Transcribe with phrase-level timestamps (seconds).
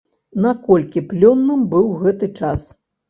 [0.45, 2.61] Наколькі плённым быў гэты час?